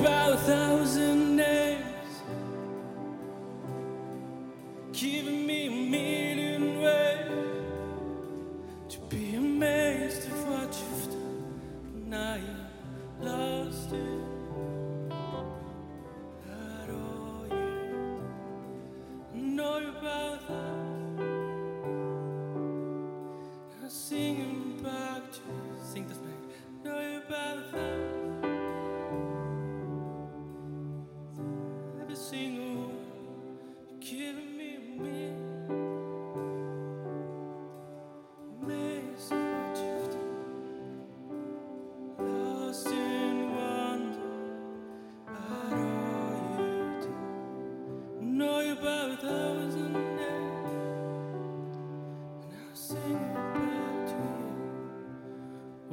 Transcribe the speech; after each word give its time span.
about 0.00 0.38
that. 0.46 0.75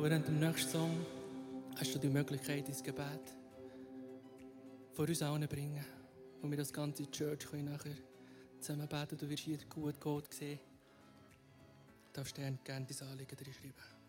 während 0.03 0.27
dem 0.27 0.37
nächsten 0.37 0.69
Song 0.69 1.05
hast 1.77 1.95
du 1.95 1.99
die 1.99 2.09
Möglichkeit, 2.09 2.67
dein 2.67 2.83
Gebet 2.83 3.37
vor 4.91 5.07
uns 5.07 5.21
allen 5.21 5.47
bringen, 5.47 5.85
wo 6.41 6.49
wir 6.49 6.57
das 6.57 6.73
ganze 6.73 7.09
Church 7.09 7.49
können 7.49 7.71
nachher 7.71 7.95
zusammen 8.59 8.85
beten. 8.85 9.17
Du 9.17 9.29
wirst 9.29 9.43
hier 9.43 9.57
gut 9.69 10.01
Gott 10.01 10.33
sehen. 10.33 10.59
Du 12.11 12.19
darfst 12.19 12.35
gerne 12.35 12.57
dein 12.65 12.85
Anliegen 13.07 13.37
schreiben. 13.37 14.02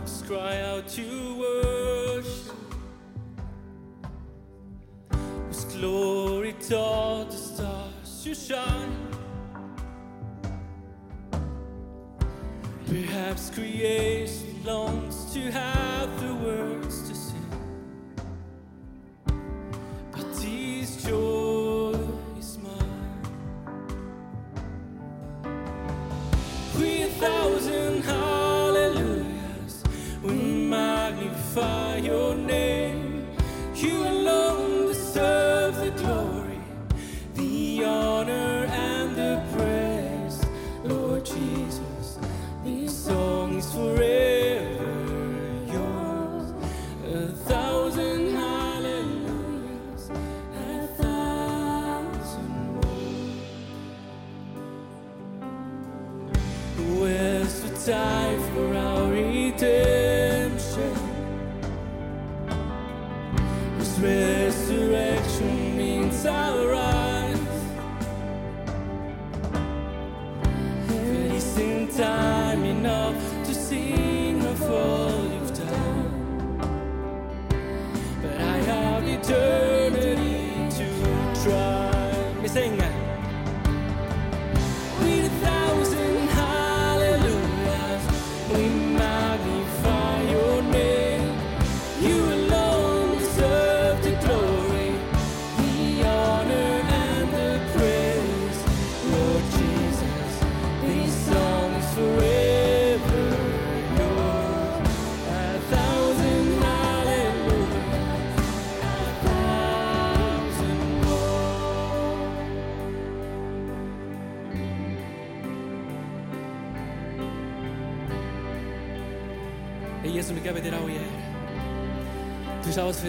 rocks 0.00 0.22
cry 0.26 0.60
out 0.62 0.88
to 0.88 1.34
worship. 1.38 2.56
Whose 5.12 5.64
glory 5.64 6.54
taught 6.68 7.30
the 7.30 7.36
stars 7.36 8.24
to 8.24 8.34
shine. 8.34 8.96
Perhaps 12.86 13.50
creation 13.50 14.64
longs 14.64 15.32
to 15.34 15.50
have 15.52 16.20
the 16.20 16.34
word. 16.34 16.69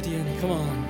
Come 0.04 0.50
on. 0.50 0.81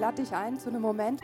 lade 0.00 0.22
dich 0.22 0.34
ein 0.34 0.58
zu 0.58 0.70
einem 0.70 0.82
Moment. 0.82 1.20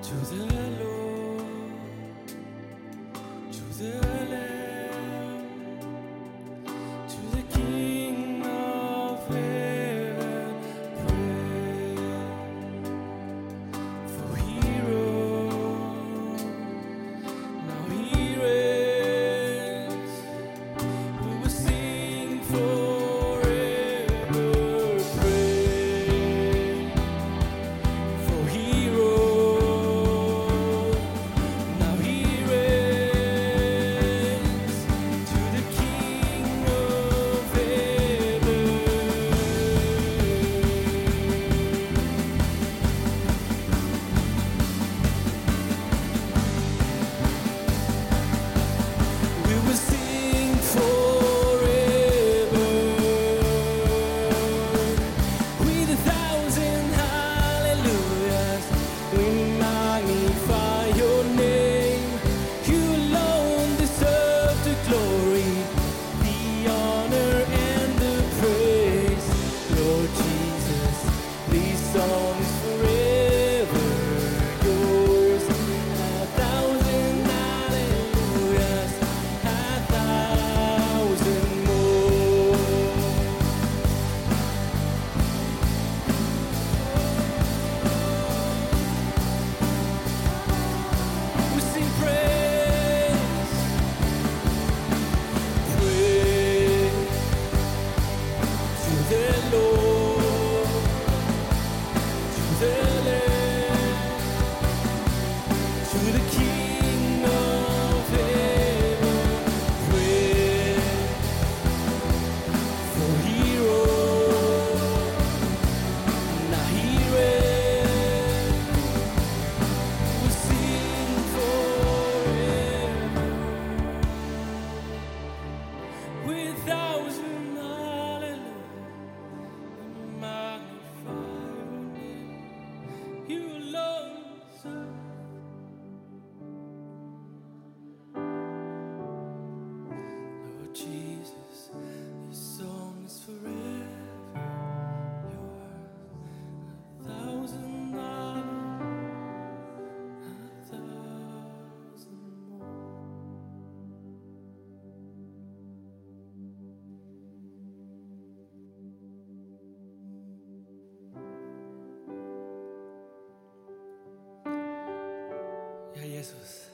Jesus, 166.26 166.70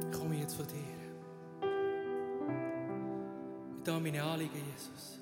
ich 0.00 0.18
komme 0.18 0.34
jetzt 0.34 0.54
von 0.54 0.66
dir. 0.66 0.74
Mit 3.78 3.88
all 3.88 4.00
meinen 4.00 4.20
Anliegen, 4.20 4.56
Jesus. 4.74 5.20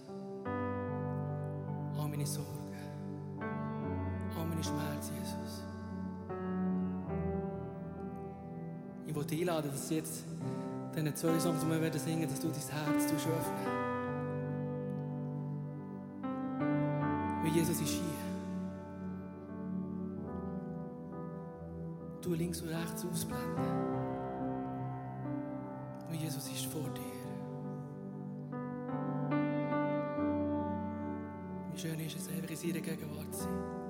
All 1.98 2.08
meine 2.08 2.26
Sorgen. 2.26 2.72
All 3.40 4.46
meine 4.46 4.64
Schmerzen, 4.64 5.14
Jesus. 5.14 5.64
Ich 9.06 9.14
will 9.14 9.24
dich 9.24 9.40
einladen, 9.40 9.70
dass 9.70 9.90
jetzt 9.90 10.24
diesen 10.94 11.14
zwei 11.16 11.38
Songs, 11.38 11.60
die 11.60 11.68
wir 11.68 11.98
singen 11.98 12.28
dass 12.28 12.40
du 12.40 12.48
dein 12.48 12.56
Herz 12.56 13.04
öffnest. 13.04 13.87
Licht 22.98 23.12
ausblenden. 23.12 23.64
Und 26.08 26.14
Jesus 26.14 26.48
ist 26.48 26.66
vor 26.66 26.82
dir. 26.90 27.18
Wie 31.72 31.78
schön 31.78 32.00
ist 32.00 32.16
es, 32.16 32.28
einfach 32.28 32.50
in 32.50 32.56
seiner 32.56 32.80
Gegenwart 32.80 33.34
zu 33.34 33.42
sein. 33.42 33.87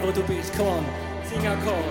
Bible 0.00 0.14
to 0.14 0.22
beach. 0.22 0.50
Come 0.52 0.66
on, 0.66 1.24
sing 1.26 1.46
our 1.46 1.62
call. 1.62 1.89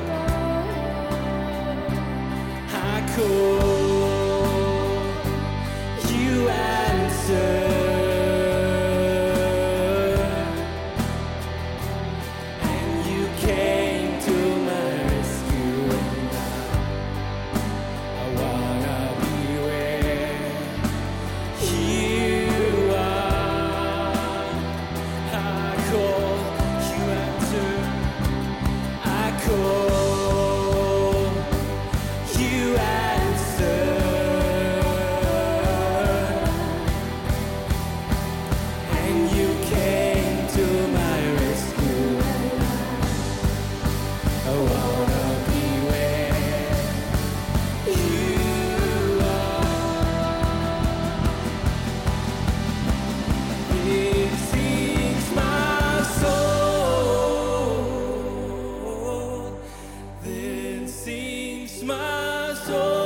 my 61.90 62.54
soul. 62.54 62.99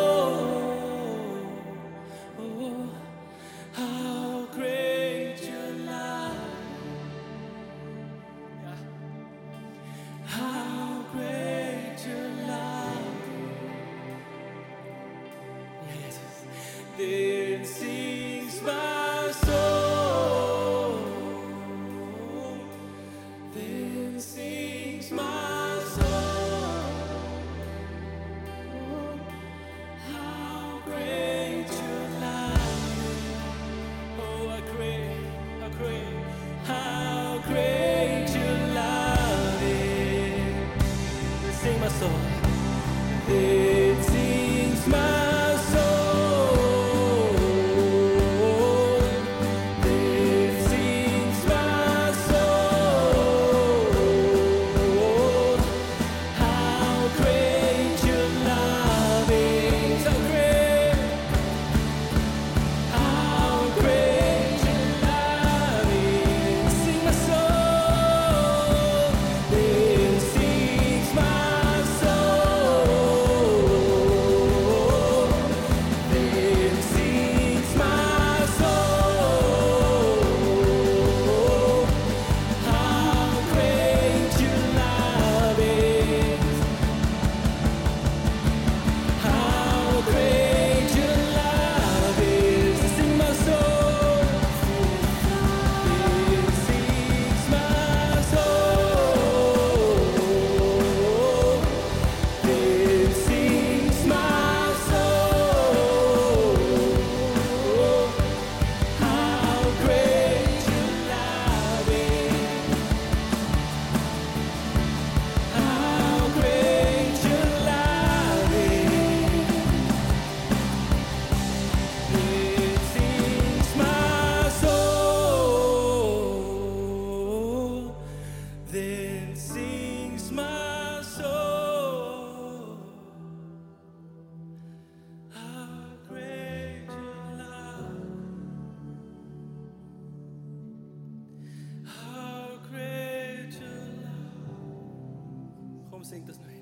I'm 146.04 146.10
saying 146.10 146.26
this. 146.28 146.53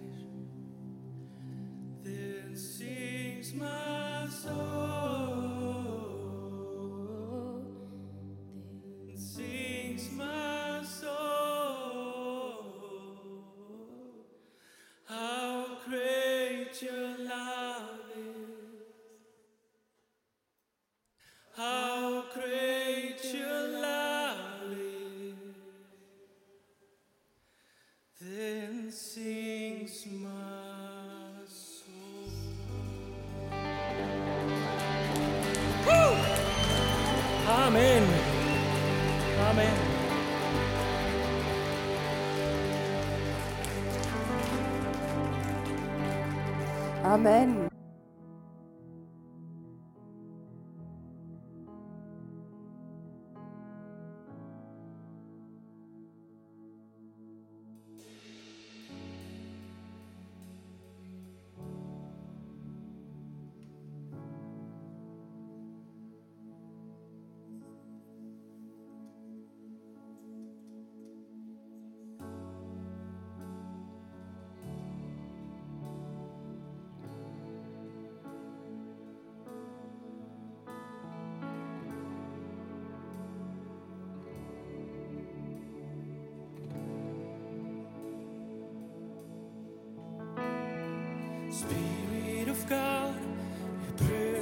Amen. 47.12 47.71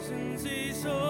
presence 0.09 0.45
is 0.45 0.85
all. 0.87 1.08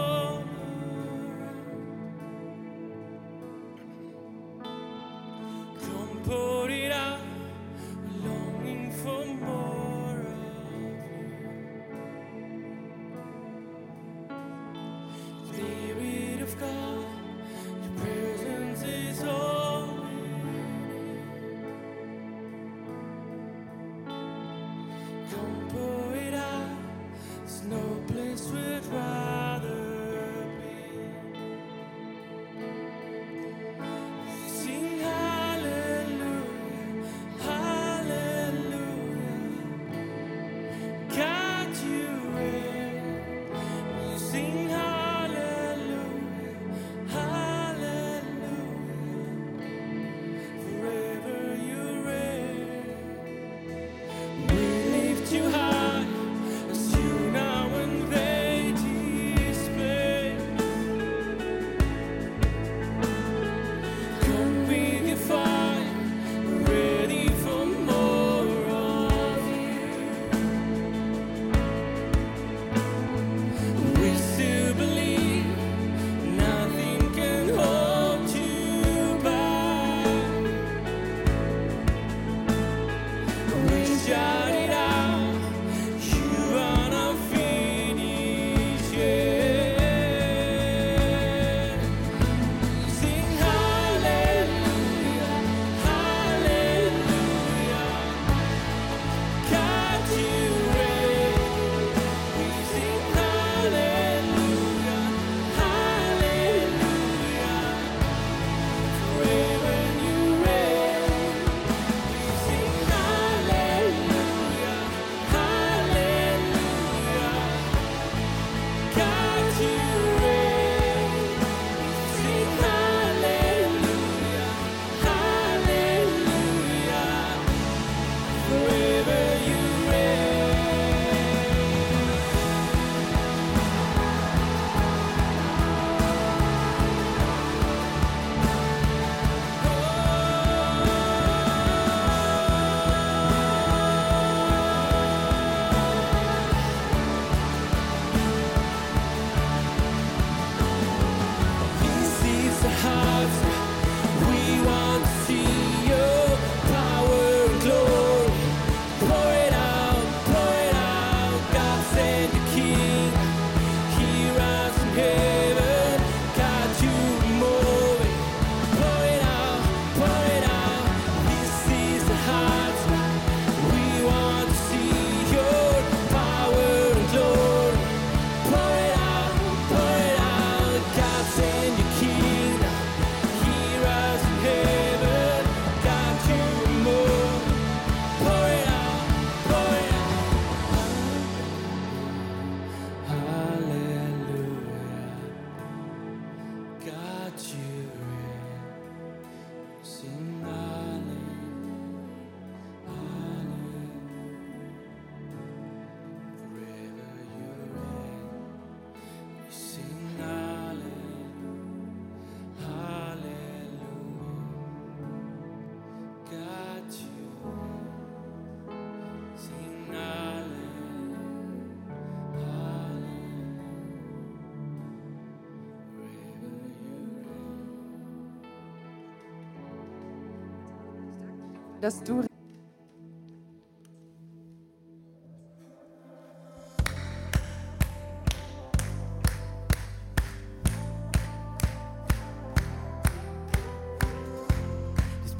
dass 231.81 232.03
du 232.03 232.23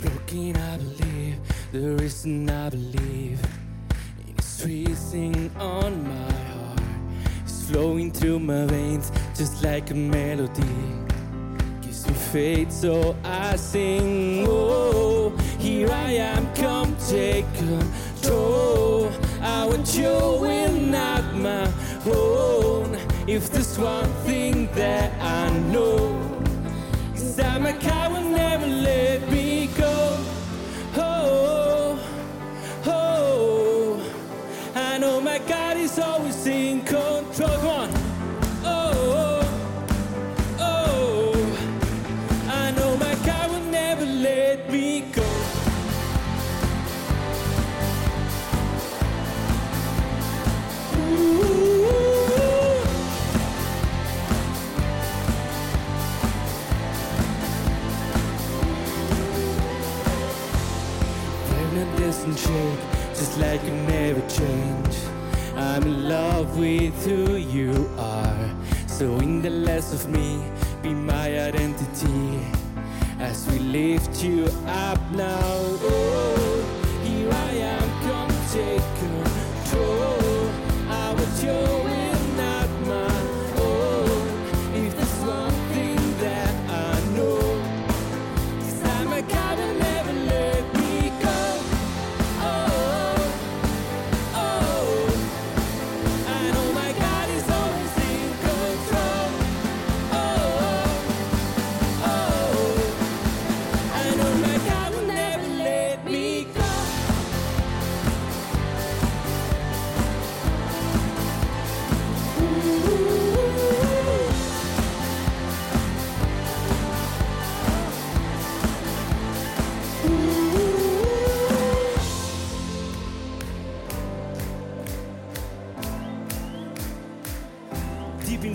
broken, 0.02 0.56
I 0.56 0.78
believe. 0.78 1.38
There 1.72 1.94
is 1.96 2.26
reason 2.26 2.50
I 2.50 2.70
believe 2.70 3.40
in 5.14 5.52
on 5.60 6.04
my 6.04 6.34
heart. 6.54 6.80
It's 7.44 7.70
flowing 7.70 8.12
through 8.12 8.40
my 8.40 8.66
veins 8.66 9.12
just 9.36 9.64
like 9.64 9.92
a 9.92 9.96
melody. 9.96 10.78
Gives 11.82 12.08
me 12.08 12.14
faith, 12.14 12.72
so 12.72 13.16
I 13.24 13.56
sing. 13.56 13.89
I 27.92 28.08
will 28.08 28.22
never 28.22 28.68
live. 28.68 28.99
of 69.94 70.08
me, 70.10 70.44
be 70.84 70.94
my 70.94 71.40
identity 71.40 72.40
as 73.20 73.48
we 73.50 73.60
lift 73.60 74.24
you 74.24 74.46
up 74.68 75.00
now. 75.12 75.59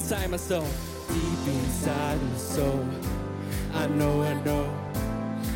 inside 0.05 0.31
my 0.31 0.37
soul. 0.37 0.69
Deep 1.09 1.47
inside 1.47 2.23
my 2.23 2.37
soul. 2.37 2.87
I 3.73 3.87
know, 3.87 4.21
I 4.21 4.35
know. 4.45 4.67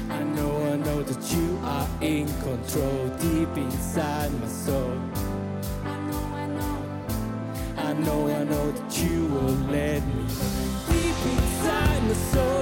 I 0.08 0.22
know, 0.22 0.72
I 0.72 0.76
know 0.76 1.02
that 1.02 1.32
you 1.34 1.60
are 1.62 1.88
in 2.00 2.26
control. 2.40 3.08
Deep 3.20 3.54
inside 3.58 4.32
my 4.40 4.46
soul. 4.46 4.98
I 5.84 6.00
know, 6.08 6.24
I 6.42 6.46
know. 6.46 6.76
I 7.76 7.92
know, 7.92 8.26
I 8.28 8.44
know 8.44 8.72
that 8.72 9.02
you 9.02 9.26
will 9.26 9.58
let 9.70 10.00
me. 10.16 10.24
Deep 10.88 11.18
inside 11.26 12.02
my 12.04 12.14
soul. 12.14 12.57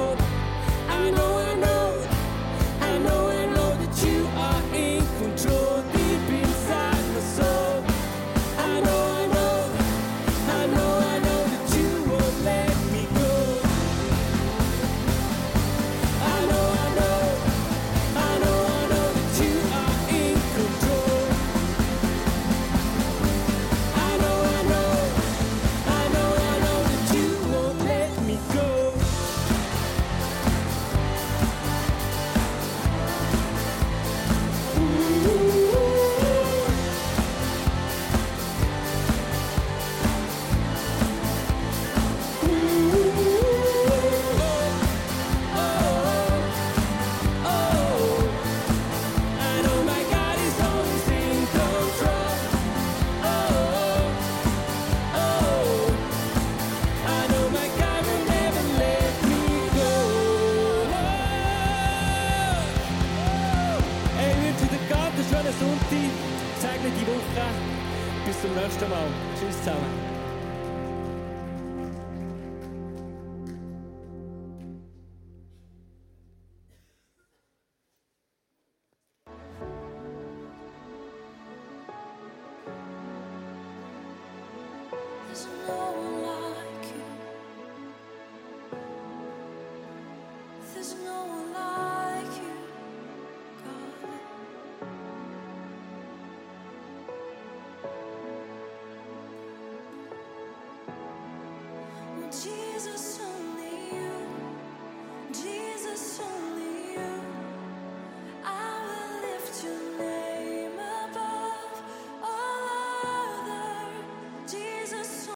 Tschüss 69.38 69.58
zusammen. 69.58 70.15